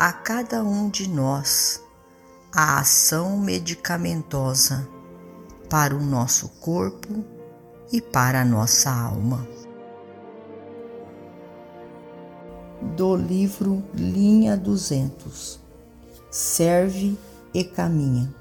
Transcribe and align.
a 0.00 0.14
cada 0.14 0.64
um 0.64 0.88
de 0.88 1.06
nós 1.06 1.84
a 2.50 2.80
ação 2.80 3.36
medicamentosa 3.36 4.88
para 5.68 5.94
o 5.94 6.00
nosso 6.00 6.48
corpo 6.58 7.22
e 7.92 8.00
para 8.00 8.40
a 8.40 8.44
nossa 8.44 8.90
alma. 8.90 9.46
Do 12.96 13.14
livro 13.14 13.84
Linha 13.92 14.56
200 14.56 15.60
Serve 16.30 17.18
e 17.52 17.62
caminha. 17.62 18.34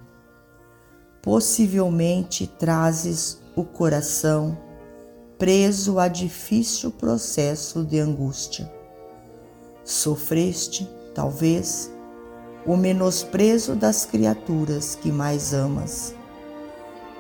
Possivelmente 1.21 2.47
trazes 2.47 3.37
o 3.53 3.65
coração 3.65 4.57
preso 5.37 5.99
a 5.99 6.07
difícil 6.07 6.89
processo 6.89 7.83
de 7.83 7.99
angústia. 7.99 8.71
Sofreste 9.83 10.87
talvez, 11.13 11.91
o 12.65 12.75
menosprezo 12.75 13.75
das 13.75 14.05
criaturas 14.05 14.95
que 14.95 15.11
mais 15.11 15.53
amas. 15.53 16.13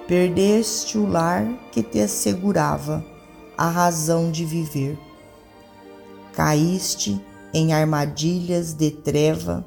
Perdeste 0.07 0.97
o 0.97 1.07
lar 1.07 1.45
que 1.71 1.83
te 1.83 1.99
assegurava 1.99 3.03
a 3.57 3.69
razão 3.69 4.31
de 4.31 4.45
viver. 4.45 4.97
Caíste 6.33 7.23
em 7.53 7.73
armadilhas 7.73 8.73
de 8.73 8.91
treva 8.91 9.65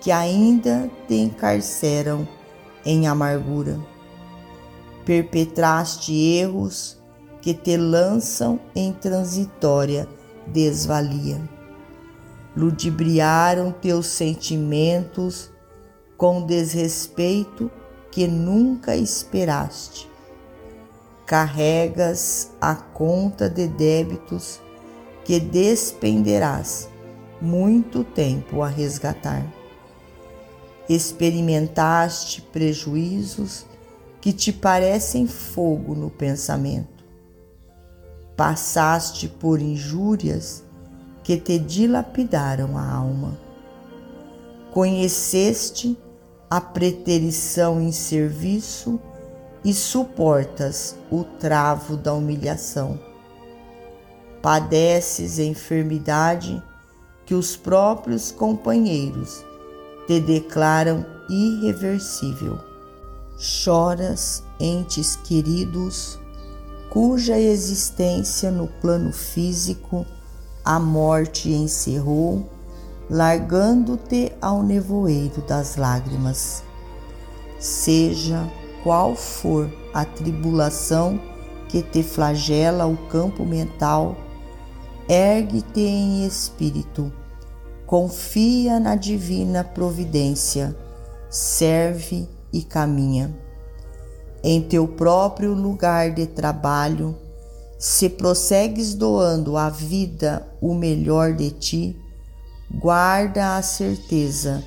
que 0.00 0.10
ainda 0.10 0.90
te 1.08 1.14
encarceram 1.14 2.26
em 2.84 3.06
amargura. 3.06 3.78
Perpetraste 5.04 6.12
erros 6.12 6.98
que 7.40 7.54
te 7.54 7.76
lançam 7.76 8.60
em 8.74 8.92
transitória 8.92 10.08
desvalia 10.46 11.40
ludibriaram 12.56 13.72
teus 13.72 14.06
sentimentos 14.06 15.50
com 16.16 16.46
desrespeito 16.46 17.70
que 18.10 18.26
nunca 18.28 18.96
esperaste. 18.96 20.08
Carregas 21.26 22.52
a 22.60 22.74
conta 22.74 23.48
de 23.48 23.66
débitos 23.66 24.60
que 25.24 25.40
despenderás 25.40 26.88
muito 27.40 28.04
tempo 28.04 28.62
a 28.62 28.68
resgatar. 28.68 29.44
Experimentaste 30.88 32.42
prejuízos 32.42 33.66
que 34.20 34.32
te 34.32 34.52
parecem 34.52 35.26
fogo 35.26 35.94
no 35.94 36.10
pensamento. 36.10 37.04
Passaste 38.36 39.28
por 39.28 39.60
injúrias 39.60 40.62
que 41.24 41.38
te 41.38 41.58
dilapidaram 41.58 42.76
a 42.76 42.86
alma. 42.86 43.36
Conheceste 44.70 45.98
a 46.50 46.60
preterição 46.60 47.80
em 47.80 47.90
serviço 47.90 49.00
e 49.64 49.72
suportas 49.72 50.96
o 51.10 51.24
travo 51.24 51.96
da 51.96 52.12
humilhação. 52.12 53.00
Padeces 54.42 55.38
enfermidade 55.38 56.62
que 57.24 57.34
os 57.34 57.56
próprios 57.56 58.30
companheiros 58.30 59.42
te 60.06 60.20
declaram 60.20 61.06
irreversível. 61.30 62.58
Choras 63.38 64.44
entes 64.60 65.16
queridos, 65.16 66.18
cuja 66.90 67.38
existência 67.38 68.50
no 68.50 68.66
plano 68.66 69.12
físico 69.12 70.06
a 70.64 70.80
morte 70.80 71.52
encerrou, 71.52 72.48
largando-te 73.10 74.32
ao 74.40 74.62
nevoeiro 74.62 75.42
das 75.42 75.76
lágrimas. 75.76 76.62
Seja 77.58 78.50
qual 78.82 79.14
for 79.14 79.70
a 79.92 80.04
tribulação 80.04 81.20
que 81.68 81.82
te 81.82 82.02
flagela 82.02 82.86
o 82.86 82.96
campo 83.08 83.44
mental, 83.44 84.16
ergue-te 85.08 85.80
em 85.80 86.26
espírito, 86.26 87.12
confia 87.86 88.80
na 88.80 88.94
divina 88.94 89.62
providência, 89.62 90.74
serve 91.28 92.28
e 92.52 92.62
caminha. 92.62 93.34
Em 94.42 94.62
teu 94.62 94.86
próprio 94.86 95.52
lugar 95.52 96.10
de 96.10 96.26
trabalho, 96.26 97.16
se 97.78 98.08
prossegues 98.08 98.94
doando 98.94 99.56
à 99.56 99.68
vida 99.68 100.46
o 100.60 100.74
melhor 100.74 101.34
de 101.34 101.50
ti, 101.50 101.96
guarda 102.70 103.56
a 103.56 103.62
certeza 103.62 104.64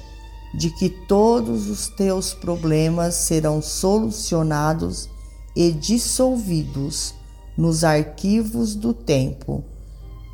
de 0.53 0.69
que 0.72 0.90
todos 0.90 1.67
os 1.67 1.88
teus 1.88 2.34
problemas 2.34 3.16
serão 3.16 3.62
solucionados 3.62 5.09
e 5.56 5.72
dissolvidos 5.72 7.13
nos 7.57 7.84
arquivos 7.84 8.75
do 8.75 8.94
tempo 8.94 9.63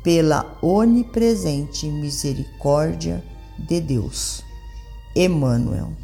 pela 0.02 0.58
onipresente 0.62 1.86
misericórdia 1.86 3.24
de 3.58 3.80
Deus. 3.80 4.44
Emmanuel. 5.16 6.03